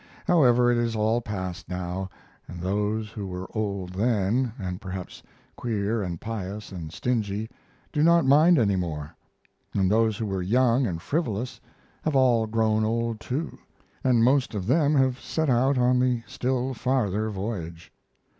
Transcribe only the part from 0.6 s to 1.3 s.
it is all